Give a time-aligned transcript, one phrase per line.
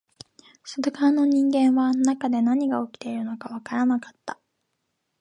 [0.63, 4.39] 外側の人間は中で何が起きているのかわからなかった